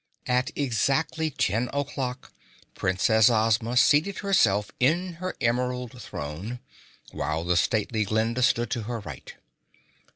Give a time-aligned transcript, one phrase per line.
[0.25, 2.33] At exactly 10 o'clock
[2.73, 6.59] Princess Ozma seated herself in her Emerald Throne,
[7.11, 9.35] while the stately Glinda stood at her right.